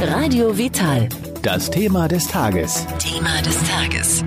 [0.00, 1.08] Radio Vital.
[1.42, 2.86] Das Thema des Tages.
[2.98, 4.24] Thema des Tages.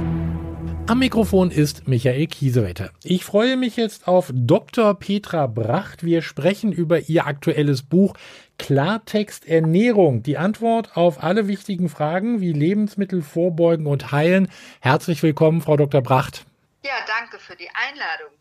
[0.88, 2.92] Am Mikrofon ist Michael Kiesewetter.
[3.04, 5.00] Ich freue mich jetzt auf Dr.
[5.00, 6.04] Petra Bracht.
[6.04, 8.16] Wir sprechen über ihr aktuelles Buch
[8.60, 10.24] Klartext Ernährung.
[10.24, 14.50] Die Antwort auf alle wichtigen Fragen wie Lebensmittel vorbeugen und heilen.
[14.82, 16.02] Herzlich willkommen, Frau Dr.
[16.02, 16.46] Bracht.
[16.84, 18.34] Ja, danke für die Einladung.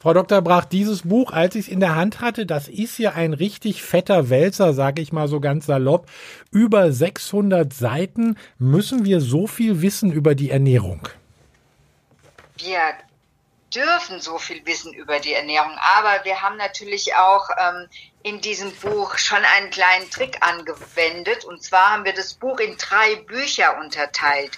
[0.00, 0.42] Frau Dr.
[0.42, 3.82] Brach, dieses Buch, als ich es in der Hand hatte, das ist ja ein richtig
[3.82, 6.06] fetter Wälzer, sage ich mal so ganz salopp.
[6.52, 8.38] Über 600 Seiten.
[8.58, 11.08] Müssen wir so viel wissen über die Ernährung?
[12.58, 12.80] Wir
[13.74, 17.88] dürfen so viel wissen über die Ernährung, aber wir haben natürlich auch ähm,
[18.22, 21.44] in diesem Buch schon einen kleinen Trick angewendet.
[21.44, 24.56] Und zwar haben wir das Buch in drei Bücher unterteilt.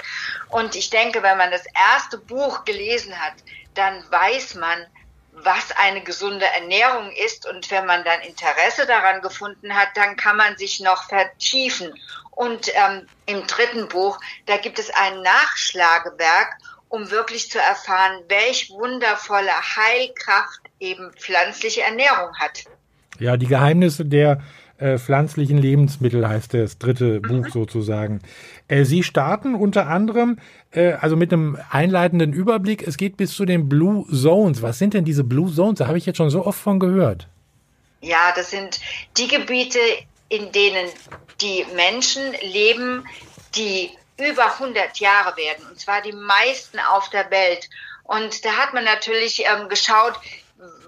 [0.51, 3.35] Und ich denke, wenn man das erste Buch gelesen hat,
[3.75, 4.87] dann weiß man,
[5.33, 7.49] was eine gesunde Ernährung ist.
[7.49, 11.93] Und wenn man dann Interesse daran gefunden hat, dann kann man sich noch vertiefen.
[12.31, 16.57] Und ähm, im dritten Buch, da gibt es ein Nachschlagewerk,
[16.89, 22.65] um wirklich zu erfahren, welch wundervolle Heilkraft eben pflanzliche Ernährung hat.
[23.19, 24.41] Ja, die Geheimnisse der
[24.81, 27.23] äh, pflanzlichen Lebensmittel heißt das dritte mhm.
[27.23, 28.21] Buch sozusagen.
[28.69, 30.39] Äh, Sie starten unter anderem,
[30.73, 34.63] äh, also mit einem einleitenden Überblick, es geht bis zu den Blue Zones.
[34.63, 35.79] Was sind denn diese Blue Zones?
[35.79, 37.29] Da habe ich jetzt schon so oft von gehört.
[38.01, 38.81] Ja, das sind
[39.19, 39.79] die Gebiete,
[40.29, 40.89] in denen
[41.41, 43.05] die Menschen leben,
[43.55, 47.69] die über 100 Jahre werden, und zwar die meisten auf der Welt.
[48.05, 50.15] Und da hat man natürlich ähm, geschaut,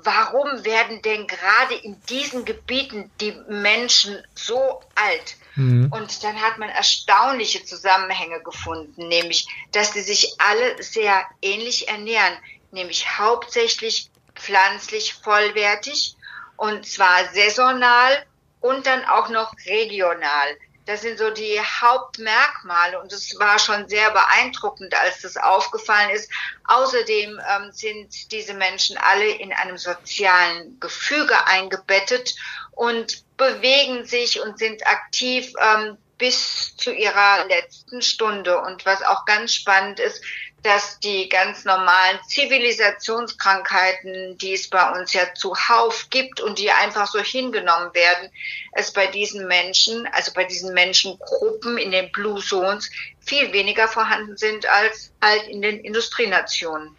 [0.04, 5.36] warum werden denn gerade in diesen Gebieten die Menschen so alt?
[5.54, 5.90] Mhm.
[5.92, 12.36] Und dann hat man erstaunliche Zusammenhänge gefunden, nämlich, dass sie sich alle sehr ähnlich ernähren,
[12.70, 16.16] nämlich hauptsächlich pflanzlich vollwertig
[16.56, 18.24] und zwar saisonal
[18.60, 20.56] und dann auch noch regional.
[20.84, 26.30] Das sind so die Hauptmerkmale und es war schon sehr beeindruckend, als das aufgefallen ist.
[26.64, 32.34] Außerdem ähm, sind diese Menschen alle in einem sozialen Gefüge eingebettet
[32.72, 38.60] und bewegen sich und sind aktiv ähm, bis zu ihrer letzten Stunde.
[38.60, 40.22] Und was auch ganz spannend ist,
[40.62, 47.08] dass die ganz normalen Zivilisationskrankheiten, die es bei uns ja zuhauf gibt und die einfach
[47.08, 48.30] so hingenommen werden,
[48.70, 54.36] es bei diesen Menschen, also bei diesen Menschengruppen in den Blue Zones viel weniger vorhanden
[54.36, 56.90] sind als halt in den Industrienationen.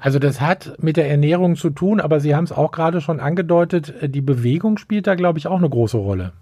[0.00, 3.20] Also das hat mit der Ernährung zu tun, aber Sie haben es auch gerade schon
[3.20, 6.32] angedeutet, die Bewegung spielt da, glaube ich, auch eine große Rolle.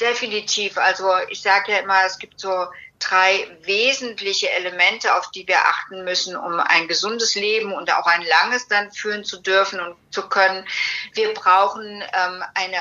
[0.00, 0.76] Definitiv.
[0.76, 2.66] Also ich sage ja immer, es gibt so
[2.98, 8.22] drei wesentliche Elemente, auf die wir achten müssen, um ein gesundes Leben und auch ein
[8.22, 10.66] langes dann führen zu dürfen und zu können.
[11.14, 12.78] Wir brauchen ähm, eine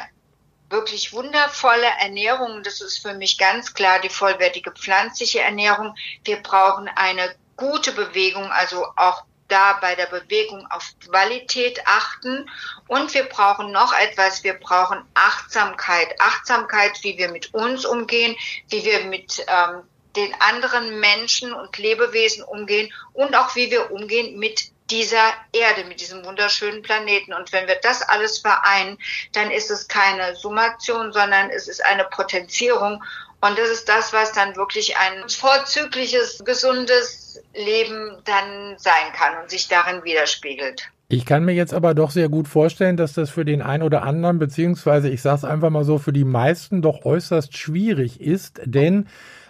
[0.70, 2.64] wirklich wundervolle Ernährung.
[2.64, 5.96] Das ist für mich ganz klar die vollwertige pflanzliche Ernährung.
[6.24, 12.50] Wir brauchen eine gute Bewegung, also auch da bei der Bewegung auf Qualität achten.
[12.88, 16.20] Und wir brauchen noch etwas, wir brauchen Achtsamkeit.
[16.20, 18.36] Achtsamkeit, wie wir mit uns umgehen,
[18.70, 19.84] wie wir mit ähm,
[20.16, 26.00] den anderen Menschen und Lebewesen umgehen und auch wie wir umgehen mit dieser Erde, mit
[26.00, 27.34] diesem wunderschönen Planeten.
[27.34, 28.98] Und wenn wir das alles vereinen,
[29.34, 33.04] dann ist es keine Summation, sondern es ist eine Potenzierung.
[33.42, 39.50] Und das ist das, was dann wirklich ein vorzügliches, gesundes Leben dann sein kann und
[39.50, 40.90] sich darin widerspiegelt.
[41.08, 44.02] Ich kann mir jetzt aber doch sehr gut vorstellen, dass das für den einen oder
[44.02, 48.60] anderen, beziehungsweise ich sage es einfach mal so, für die meisten doch äußerst schwierig ist,
[48.66, 49.08] denn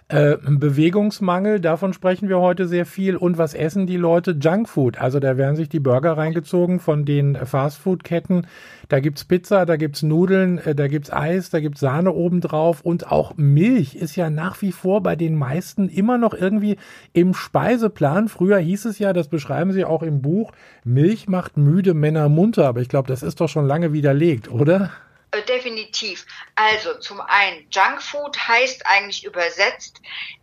[0.08, 3.16] äh, Bewegungsmangel, davon sprechen wir heute sehr viel.
[3.16, 4.38] Und was essen die Leute?
[4.40, 5.00] Junkfood.
[5.00, 8.46] Also da werden sich die Burger reingezogen von den Fastfood-Ketten.
[8.88, 13.12] Da gibt's Pizza, da gibt's Nudeln, äh, da gibt's Eis, da gibt's Sahne obendrauf und
[13.12, 16.78] auch Milch ist ja nach wie vor bei den meisten immer noch irgendwie
[17.14, 18.28] im Speiseplan.
[18.28, 20.52] Früher hieß es ja, das beschreiben sie auch im Buch,
[20.84, 24.92] Milch macht müde Männer munter, aber ich glaube, das ist doch schon lange widerlegt, oder?
[25.36, 26.26] Äh, definitiv.
[26.56, 30.02] Also zum einen, Junkfood heißt eigentlich übersetzt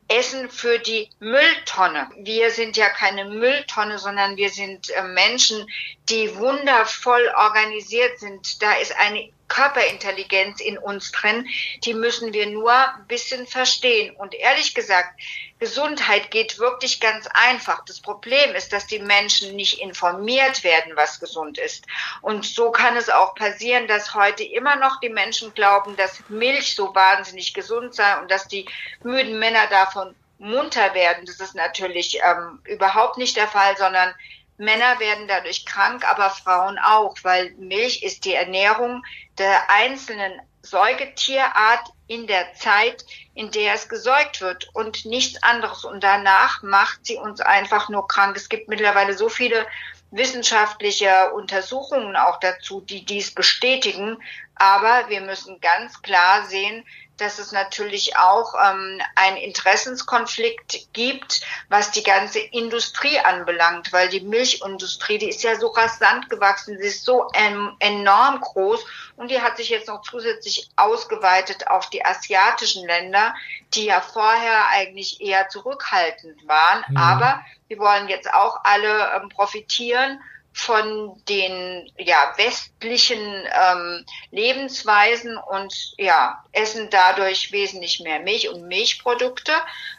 [0.09, 2.11] Essen für die Mülltonne.
[2.19, 5.67] Wir sind ja keine Mülltonne, sondern wir sind äh, Menschen,
[6.09, 8.63] die wundervoll organisiert sind.
[8.63, 11.47] Da ist eine Körperintelligenz in uns drin,
[11.85, 14.17] die müssen wir nur ein bisschen verstehen.
[14.17, 15.21] Und ehrlich gesagt,
[15.59, 17.85] Gesundheit geht wirklich ganz einfach.
[17.85, 21.85] Das Problem ist, dass die Menschen nicht informiert werden, was gesund ist.
[22.23, 26.75] Und so kann es auch passieren, dass heute immer noch die Menschen glauben, dass Milch
[26.75, 28.67] so wahnsinnig gesund sei und dass die
[29.03, 31.27] müden Männer davon munter werden.
[31.27, 34.15] Das ist natürlich ähm, überhaupt nicht der Fall, sondern
[34.63, 39.05] Männer werden dadurch krank, aber Frauen auch, weil Milch ist die Ernährung
[39.37, 43.05] der einzelnen Säugetierart in der Zeit,
[43.35, 45.85] in der es gesäugt wird und nichts anderes.
[45.85, 48.37] Und danach macht sie uns einfach nur krank.
[48.37, 49.67] Es gibt mittlerweile so viele
[50.13, 54.23] wissenschaftliche Untersuchungen auch dazu, die dies bestätigen.
[54.55, 56.85] Aber wir müssen ganz klar sehen,
[57.23, 64.21] dass es natürlich auch ähm, einen Interessenskonflikt gibt, was die ganze Industrie anbelangt, weil die
[64.21, 68.85] Milchindustrie, die ist ja so rasant gewachsen, sie ist so ähm, enorm groß
[69.17, 73.35] und die hat sich jetzt noch zusätzlich ausgeweitet auf die asiatischen Länder,
[73.75, 76.85] die ja vorher eigentlich eher zurückhaltend waren.
[76.89, 76.97] Mhm.
[76.97, 80.21] Aber wir wollen jetzt auch alle ähm, profitieren
[80.53, 89.53] von den ja, westlichen ähm, Lebensweisen und ja, essen dadurch wesentlich mehr Milch und Milchprodukte,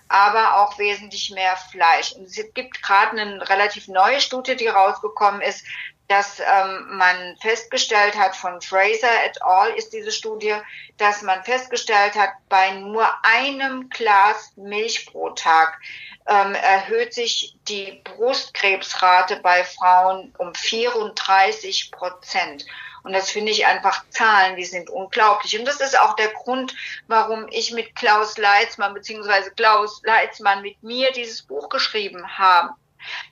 [0.07, 2.13] aber auch wesentlich mehr Fleisch.
[2.13, 5.65] Und es gibt gerade eine relativ neue Studie, die rausgekommen ist,
[6.07, 9.71] dass ähm, man festgestellt hat, von Fraser et al.
[9.71, 10.55] ist diese Studie,
[10.97, 15.79] dass man festgestellt hat, bei nur einem Glas Milch pro Tag
[16.27, 22.65] ähm, erhöht sich die Brustkrebsrate bei Frauen um 34 Prozent.
[23.03, 25.59] Und das finde ich einfach Zahlen, die sind unglaublich.
[25.59, 26.73] Und das ist auch der Grund,
[27.07, 32.73] warum ich mit Klaus Leitzmann beziehungsweise Klaus Leitzmann mit mir dieses Buch geschrieben habe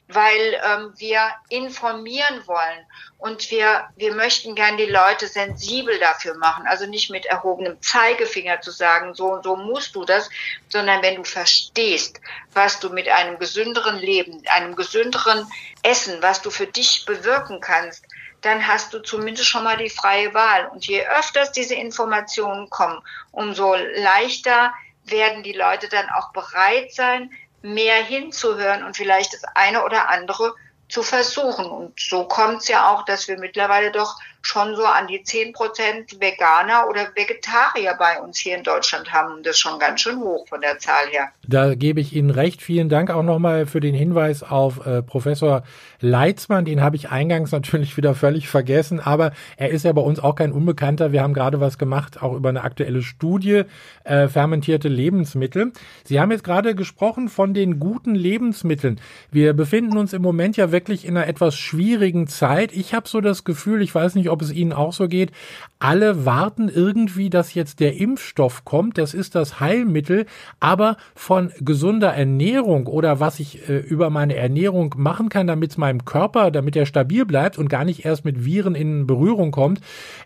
[0.08, 2.86] weil ähm, wir informieren wollen
[3.18, 6.66] und wir, wir möchten gern die Leute sensibel dafür machen.
[6.68, 10.30] Also nicht mit erhobenem Zeigefinger zu sagen, so und so musst du das,
[10.70, 12.20] sondern wenn du verstehst,
[12.54, 15.48] was du mit einem gesünderen Leben, einem gesünderen
[15.84, 18.06] Essen, was du für dich bewirken kannst,
[18.42, 20.68] dann hast du zumindest schon mal die freie Wahl.
[20.68, 23.02] Und je öfters diese Informationen kommen,
[23.32, 24.74] umso leichter
[25.06, 30.56] werden die Leute dann auch bereit sein, mehr hinzuhören und vielleicht das eine oder andere
[30.90, 31.66] zu versuchen.
[31.66, 35.54] Und so kommt es ja auch, dass wir mittlerweile doch schon so an die 10
[35.54, 39.44] Prozent Veganer oder Vegetarier bei uns hier in Deutschland haben.
[39.44, 41.30] Das ist schon ganz schön hoch von der Zahl her.
[41.48, 42.62] Da gebe ich Ihnen recht.
[42.62, 45.64] Vielen Dank auch nochmal für den Hinweis auf äh, Professor
[46.00, 46.66] Leitzmann.
[46.66, 50.36] Den habe ich eingangs natürlich wieder völlig vergessen, aber er ist ja bei uns auch
[50.36, 51.12] kein Unbekannter.
[51.12, 53.64] Wir haben gerade was gemacht, auch über eine aktuelle Studie,
[54.04, 55.72] äh, fermentierte Lebensmittel.
[56.04, 59.00] Sie haben jetzt gerade gesprochen von den guten Lebensmitteln.
[59.32, 62.72] Wir befinden uns im Moment ja wirklich in einer etwas schwierigen Zeit.
[62.74, 65.32] Ich habe so das Gefühl, ich weiß nicht, ob es Ihnen auch so geht,
[65.80, 70.26] alle warten irgendwie, dass jetzt der Impfstoff kommt, das ist das Heilmittel,
[70.60, 75.78] aber von gesunder Ernährung oder was ich äh, über meine Ernährung machen kann, damit es
[75.78, 79.82] meinem Körper, damit er stabil bleibt und gar nicht erst mit Viren in Berührung kommt,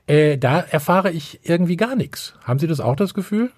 [0.07, 2.33] äh, da erfahre ich irgendwie gar nichts.
[2.43, 3.51] Haben Sie das auch das Gefühl?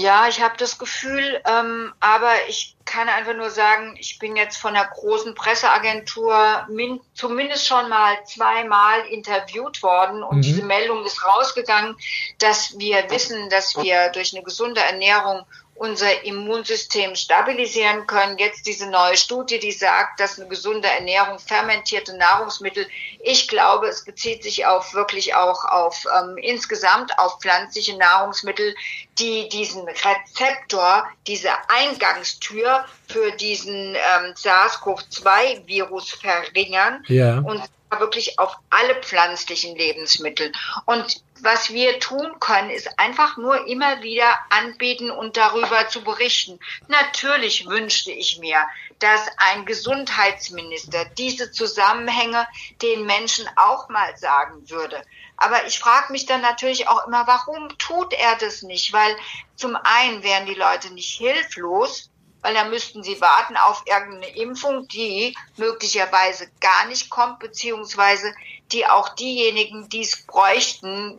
[0.00, 4.56] Ja, ich habe das Gefühl, ähm, aber ich kann einfach nur sagen, ich bin jetzt
[4.56, 10.42] von der großen Presseagentur min, zumindest schon mal zweimal interviewt worden und mhm.
[10.42, 11.96] diese Meldung ist rausgegangen,
[12.38, 15.44] dass wir wissen, dass wir durch eine gesunde Ernährung
[15.80, 18.36] unser Immunsystem stabilisieren können.
[18.36, 22.86] Jetzt diese neue Studie, die sagt, dass eine gesunde Ernährung, fermentierte Nahrungsmittel,
[23.18, 28.74] ich glaube, es bezieht sich auf wirklich auch auf ähm, insgesamt auf pflanzliche Nahrungsmittel,
[29.18, 37.38] die diesen Rezeptor, diese Eingangstür für diesen ähm, SARS-CoV-2-Virus verringern ja.
[37.38, 37.62] und
[37.98, 40.52] wirklich auf alle pflanzlichen Lebensmittel.
[40.86, 46.60] Und was wir tun können, ist einfach nur immer wieder anbieten und darüber zu berichten.
[46.88, 48.66] Natürlich wünschte ich mir,
[48.98, 52.46] dass ein Gesundheitsminister diese Zusammenhänge
[52.82, 55.02] den Menschen auch mal sagen würde.
[55.36, 58.92] Aber ich frage mich dann natürlich auch immer, warum tut er das nicht?
[58.92, 59.16] Weil
[59.56, 62.09] zum einen wären die Leute nicht hilflos,
[62.42, 68.32] weil dann müssten sie warten auf irgendeine Impfung, die möglicherweise gar nicht kommt, beziehungsweise
[68.72, 71.18] die auch diejenigen, die es bräuchten,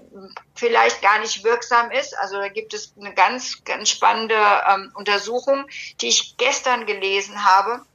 [0.56, 2.18] vielleicht gar nicht wirksam ist.
[2.18, 4.36] Also da gibt es eine ganz, ganz spannende
[4.70, 5.66] ähm, Untersuchung,
[6.00, 7.86] die ich gestern gelesen habe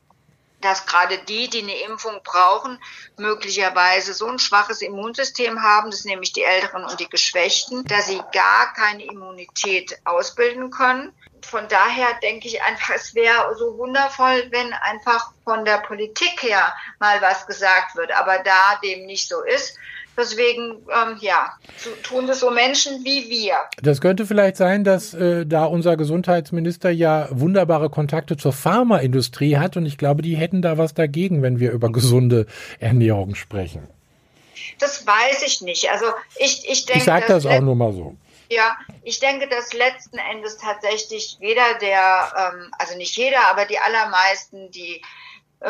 [0.61, 2.79] dass gerade die, die eine Impfung brauchen,
[3.17, 8.21] möglicherweise so ein schwaches Immunsystem haben, das nämlich die Älteren und die Geschwächten, dass sie
[8.33, 11.13] gar keine Immunität ausbilden können.
[11.43, 16.75] Von daher denke ich einfach, es wäre so wundervoll, wenn einfach von der Politik her
[16.99, 18.11] mal was gesagt wird.
[18.13, 19.77] Aber da dem nicht so ist,
[20.19, 21.59] Deswegen, ähm, ja,
[22.03, 23.55] tun das so Menschen wie wir.
[23.83, 29.77] Das könnte vielleicht sein, dass äh, da unser Gesundheitsminister ja wunderbare Kontakte zur Pharmaindustrie hat
[29.77, 32.47] und ich glaube, die hätten da was dagegen, wenn wir über gesunde
[32.81, 33.89] Ernährung sprechen.
[34.79, 35.91] Das weiß ich nicht.
[35.91, 36.07] Also
[36.37, 36.99] ich, ich denke.
[36.99, 38.17] Ich sage das auch nur mal so.
[38.49, 43.79] Ja, ich denke, dass letzten Endes tatsächlich jeder der, ähm, also nicht jeder, aber die
[43.79, 45.03] allermeisten, die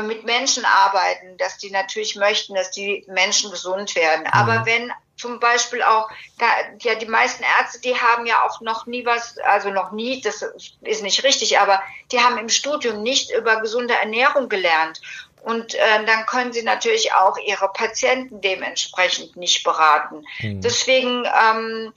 [0.03, 4.27] mit Menschen arbeiten, dass die natürlich möchten, dass die Menschen gesund werden.
[4.27, 4.67] Aber mhm.
[4.67, 6.47] wenn zum Beispiel auch, da,
[6.81, 10.45] ja, die meisten Ärzte, die haben ja auch noch nie was, also noch nie, das
[10.83, 15.01] ist nicht richtig, aber die haben im Studium nicht über gesunde Ernährung gelernt.
[15.43, 20.25] Und äh, dann können sie natürlich auch ihre Patienten dementsprechend nicht beraten.
[20.41, 20.61] Mhm.
[20.61, 21.93] Deswegen ähm,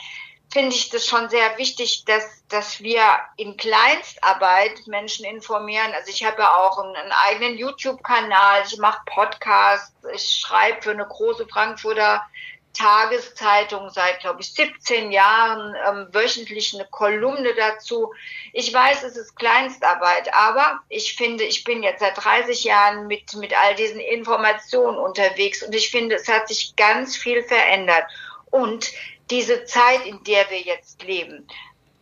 [0.52, 3.02] finde ich das schon sehr wichtig, dass, dass wir
[3.38, 5.92] in Kleinstarbeit Menschen informieren.
[5.94, 10.92] Also ich habe ja auch einen, einen eigenen YouTube-Kanal, ich mache Podcasts, ich schreibe für
[10.92, 12.26] eine große Frankfurter
[12.74, 18.14] Tageszeitung seit, glaube ich, 17 Jahren ähm, wöchentlich eine Kolumne dazu.
[18.54, 23.34] Ich weiß, es ist Kleinstarbeit, aber ich finde, ich bin jetzt seit 30 Jahren mit,
[23.36, 28.06] mit all diesen Informationen unterwegs und ich finde, es hat sich ganz viel verändert.
[28.52, 28.92] Und
[29.32, 31.48] diese Zeit, in der wir jetzt leben,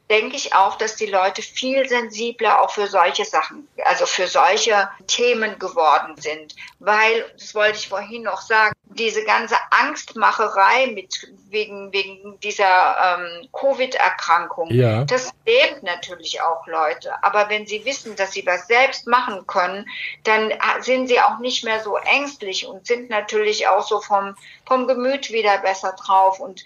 [0.09, 4.89] denke ich auch, dass die Leute viel sensibler auch für solche Sachen, also für solche
[5.07, 6.55] Themen geworden sind.
[6.79, 13.49] Weil, das wollte ich vorhin noch sagen, diese ganze Angstmacherei mit wegen, wegen dieser ähm,
[13.51, 15.03] Covid-Erkrankung, ja.
[15.03, 17.11] das lebt natürlich auch Leute.
[17.21, 19.87] Aber wenn sie wissen, dass sie was selbst machen können,
[20.23, 24.87] dann sind sie auch nicht mehr so ängstlich und sind natürlich auch so vom, vom
[24.87, 26.39] Gemüt wieder besser drauf.
[26.39, 26.63] Und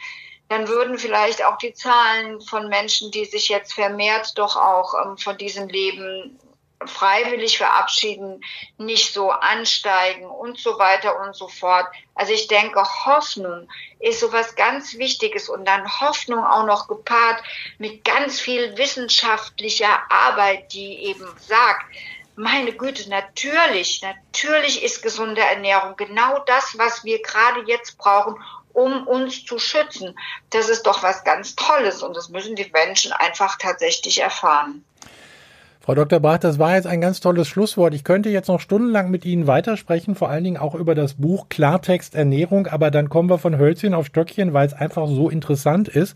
[0.51, 5.17] dann würden vielleicht auch die Zahlen von Menschen, die sich jetzt vermehrt doch auch ähm,
[5.17, 6.37] von diesem Leben
[6.85, 8.43] freiwillig verabschieden,
[8.77, 11.85] nicht so ansteigen und so weiter und so fort.
[12.15, 17.41] Also ich denke, Hoffnung ist so was ganz Wichtiges und dann Hoffnung auch noch gepaart
[17.77, 21.85] mit ganz viel wissenschaftlicher Arbeit, die eben sagt,
[22.35, 28.35] meine Güte, natürlich, natürlich ist gesunde Ernährung genau das, was wir gerade jetzt brauchen,
[28.73, 30.17] um uns zu schützen.
[30.49, 34.83] Das ist doch was ganz Tolles und das müssen die Menschen einfach tatsächlich erfahren.
[35.83, 36.19] Frau Dr.
[36.19, 37.95] Bracht, das war jetzt ein ganz tolles Schlusswort.
[37.95, 41.49] Ich könnte jetzt noch stundenlang mit Ihnen weitersprechen, vor allen Dingen auch über das Buch
[41.49, 45.87] Klartext Ernährung, aber dann kommen wir von Hölzchen auf Stöckchen, weil es einfach so interessant
[45.87, 46.15] ist.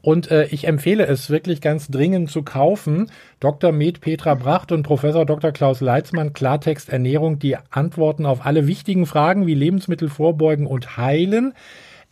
[0.00, 3.10] Und äh, ich empfehle es wirklich ganz dringend zu kaufen.
[3.40, 3.72] Dr.
[3.72, 5.50] Med Petra Bracht und Professor Dr.
[5.50, 11.52] Klaus Leitzmann, Klartext Ernährung, die Antworten auf alle wichtigen Fragen wie Lebensmittel vorbeugen und heilen.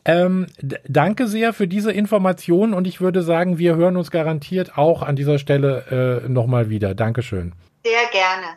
[0.08, 0.46] Ähm,
[0.88, 5.16] danke sehr für diese Informationen und ich würde sagen, wir hören uns garantiert auch an
[5.16, 6.94] dieser Stelle äh, nochmal wieder.
[6.94, 7.52] Dankeschön.
[7.84, 8.56] Sehr gerne.